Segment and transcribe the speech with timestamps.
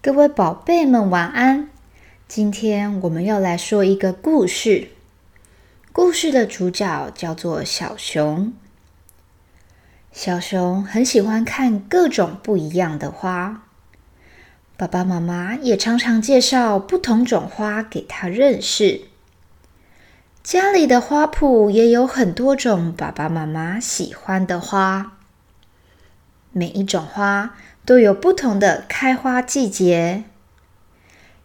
[0.00, 1.70] 各位宝贝们，晚安！
[2.28, 4.90] 今天我们要来说一个故事。
[5.92, 8.52] 故事的主角叫做小熊。
[10.12, 13.64] 小熊很喜欢看各种不一样的花，
[14.76, 19.00] 爸爸妈妈也常常介绍不同种花给他认识。
[20.44, 25.17] 家里的花圃也有很多种爸爸妈妈喜欢的花，
[26.58, 27.54] 每一种花
[27.86, 30.24] 都有不同的开花季节。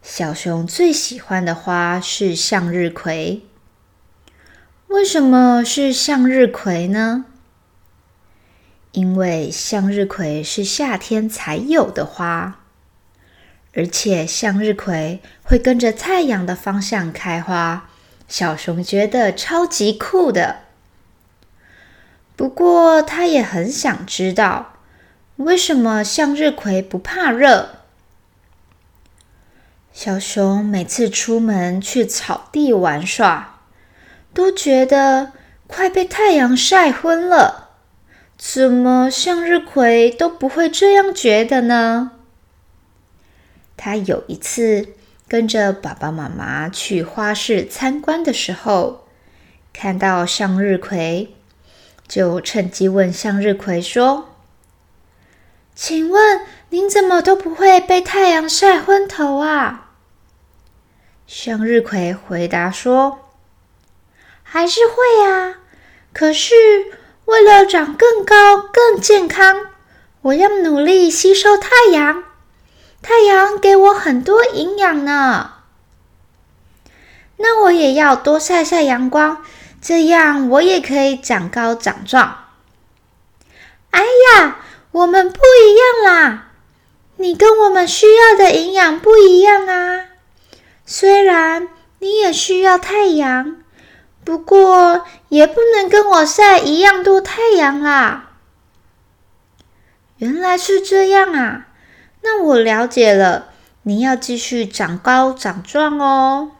[0.01, 3.43] 小熊最喜欢的花是向日葵。
[4.87, 7.25] 为什么是向日葵呢？
[8.93, 12.59] 因为向日葵是夏天才有的花，
[13.75, 17.87] 而且向日葵会跟着太阳的方向开花。
[18.27, 20.61] 小熊觉得超级酷的。
[22.35, 24.72] 不过，他也很想知道，
[25.37, 27.69] 为什么向日葵不怕热？
[29.91, 33.51] 小熊每次出门去草地玩耍。
[34.33, 35.31] 都觉得
[35.67, 37.69] 快被太阳晒昏了，
[38.35, 42.13] 怎么向日葵都不会这样觉得呢？
[43.77, 44.89] 他有一次
[45.27, 49.05] 跟着爸爸妈妈去花市参观的时候，
[49.71, 51.35] 看到向日葵，
[52.07, 54.29] 就趁机问向日葵说
[55.75, 59.89] ：“请问您怎么都不会被太阳晒昏头啊？”
[61.27, 63.19] 向日葵回答说。
[64.45, 65.55] 还是会啊，
[66.13, 66.53] 可是
[67.25, 69.65] 为了长更高、更健康，
[70.21, 72.23] 我要努力吸收太阳。
[73.01, 75.55] 太阳给我很多营养呢，
[77.37, 79.43] 那我也要多晒晒阳光，
[79.81, 82.45] 这样我也可以长高长壮。
[83.89, 84.57] 哎呀，
[84.93, 86.51] 我们不一样啦！
[87.17, 90.05] 你跟我们需要的营养不一样啊。
[90.85, 91.67] 虽然
[91.99, 93.57] 你也需要太阳。
[94.23, 98.31] 不过也不能跟我晒一样多太阳啦。
[100.17, 101.67] 原来是这样啊，
[102.21, 103.49] 那我了解了。
[103.81, 106.51] 你要继续长高长壮哦。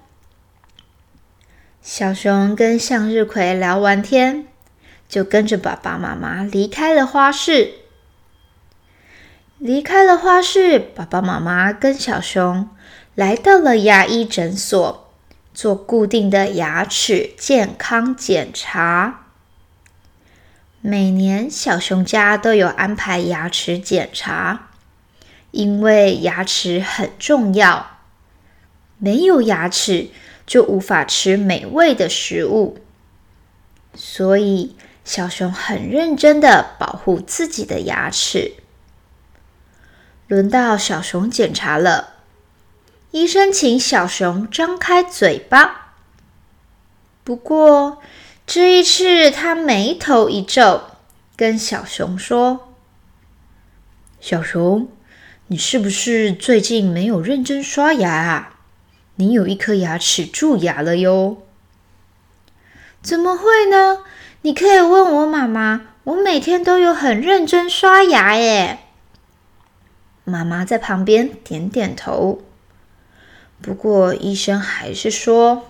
[1.82, 4.48] 小熊跟向日葵聊完天，
[5.08, 7.76] 就跟着爸爸妈妈离开了花市。
[9.64, 12.70] 离开了花市，爸爸妈妈跟小熊
[13.16, 15.10] 来到了牙医诊所。
[15.54, 19.28] 做固定的牙齿健康检查，
[20.82, 24.72] 每年小熊家都有安排牙齿检查，
[25.52, 28.00] 因为牙齿很重要，
[28.98, 30.10] 没有牙齿
[30.46, 32.80] 就无法吃美味的食物，
[33.96, 34.76] 所以
[35.06, 38.56] 小熊很认真的保护自己的牙齿。
[40.28, 42.14] 轮到小熊检查了。
[43.12, 45.94] 医生请小熊张开嘴巴，
[47.24, 48.02] 不过
[48.48, 50.82] 这一次他眉头一皱，
[51.36, 52.74] 跟小熊说
[54.20, 54.88] ：“小熊，
[55.48, 58.56] 你是不是最近没有认真刷牙啊？
[59.16, 61.44] 你有一颗牙齿蛀牙了哟。
[63.04, 64.00] ”“怎么会呢？
[64.42, 68.80] 你可以问我妈妈，我每天都有很认真刷牙耶。”
[70.24, 72.42] 妈妈在旁边点点头。
[73.62, 75.64] 不过，医生还是说：“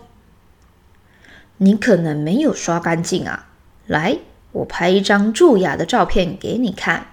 [1.58, 3.48] 你可能没有刷干净啊！”
[3.86, 4.18] 来，
[4.52, 7.08] 我拍一张蛀牙的照片给你看。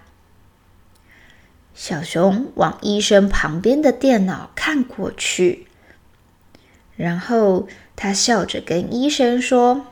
[1.74, 5.66] 小熊往医生旁边的电脑看过去，
[6.96, 9.86] 然后他笑着跟医生说：“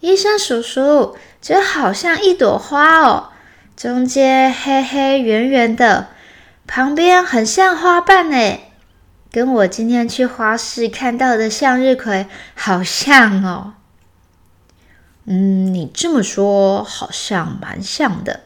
[0.00, 3.32] 医生叔叔，这好像一朵花哦，
[3.76, 6.08] 中间黑黑圆圆的，
[6.66, 8.60] 旁边很像花瓣呢。”
[9.32, 13.74] 跟我今天去花市看到的向日葵好像哦，
[15.24, 18.42] 嗯，你这么说好像蛮像的，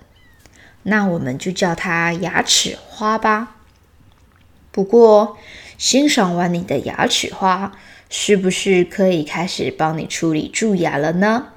[0.84, 3.56] 那我们就叫它牙齿花吧。
[4.72, 5.36] 不过，
[5.76, 7.72] 欣赏完你的牙齿花，
[8.08, 11.48] 是不是可以开始帮你处理蛀牙了呢？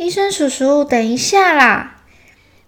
[0.00, 1.98] 医生叔叔，等一下啦，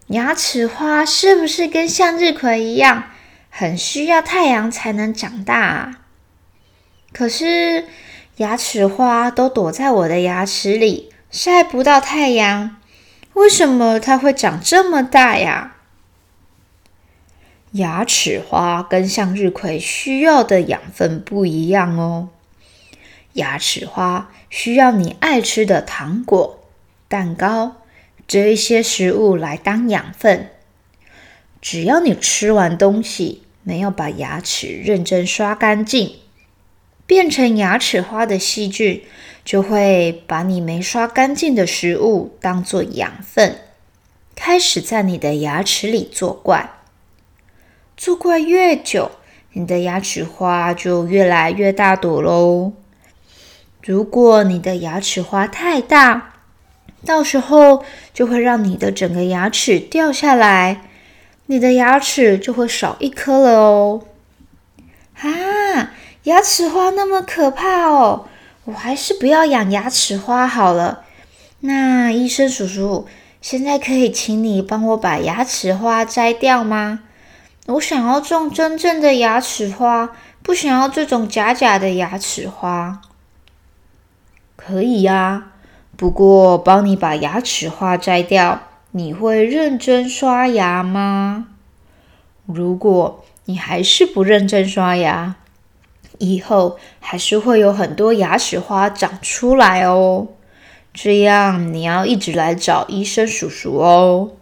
[0.08, 3.05] 牙齿花是不是跟向日葵一样？
[3.49, 5.96] 很需要太阳才能长大，
[7.11, 7.87] 可是
[8.37, 12.76] 牙齿花都躲在我的牙齿里，晒不到太阳。
[13.32, 15.76] 为什么它会长这么大呀？
[17.70, 22.29] 牙齿花跟向日葵需要的养分不一样哦。
[23.32, 26.62] 牙齿花需要你爱吃的糖果、
[27.12, 27.82] 蛋糕
[28.26, 30.49] 这一些食物来当养分。
[31.61, 36.17] 只要你吃完东西没有把牙齿认真刷干净，
[37.06, 39.03] 变成牙齿花的细菌
[39.44, 43.58] 就会把你没刷干净的食物当做养分，
[44.35, 46.70] 开始在你的牙齿里作怪。
[47.94, 49.11] 作怪越久，
[49.53, 52.73] 你的牙齿花就越来越大朵喽。
[53.82, 56.31] 如果你的牙齿花太大，
[57.05, 57.85] 到时候
[58.15, 60.83] 就会让你的整个牙齿掉下来，
[61.47, 64.03] 你的牙齿就会少一颗了哦。
[65.21, 65.93] 啊，
[66.25, 68.27] 牙齿花那么可怕哦，
[68.65, 71.05] 我还是不要养牙齿花好了。
[71.61, 73.07] 那医生叔叔，
[73.41, 77.01] 现在可以请你帮我把牙齿花摘掉吗？
[77.67, 80.11] 我想要种真正的牙齿花，
[80.43, 83.01] 不想要这种假假的牙齿花。
[84.57, 85.52] 可以呀，
[85.97, 91.49] 不过帮你把牙齿花摘掉，你会认真刷牙吗？
[92.47, 95.37] 如果你还是不认真刷牙，
[96.19, 100.29] 以后还是会有很多牙齿花长出来哦。
[100.93, 104.33] 这样你要一直来找医生叔叔哦。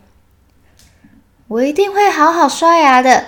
[1.49, 3.27] 我一定会好好刷牙的，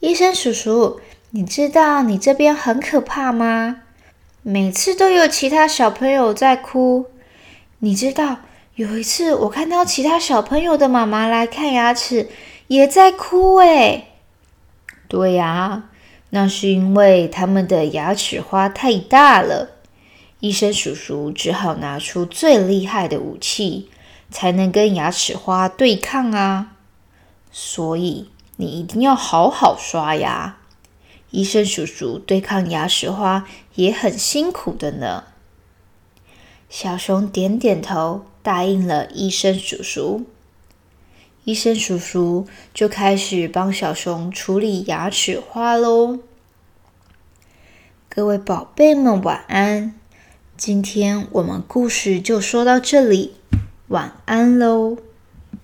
[0.00, 1.00] 医生叔叔。
[1.30, 3.82] 你知道你这边很可怕吗？
[4.42, 7.06] 每次都有其他小朋友在哭，
[7.78, 8.38] 你知道
[8.76, 12.28] 有一次我看到其他小朋友的妈妈来看牙齿，
[12.68, 14.08] 也在哭诶。
[15.06, 15.84] 对呀，
[16.30, 19.70] 那是因为他们的牙齿花太大了，
[20.40, 23.90] 医生叔叔只好拿出最厉害的武器，
[24.30, 26.72] 才能跟牙齿花对抗啊。
[27.52, 30.56] 所以你一定要好好刷牙。
[31.30, 33.44] 医生叔叔对抗牙齿花
[33.74, 35.24] 也很辛苦的呢。
[36.68, 40.24] 小熊点点头，答应了医生叔叔。
[41.44, 46.18] 医生叔叔就开始帮小熊处理牙齿花喽。
[48.08, 49.94] 各位宝贝们，晚安。
[50.56, 53.34] 今天我们故事就说到这里，
[53.88, 54.96] 晚安喽。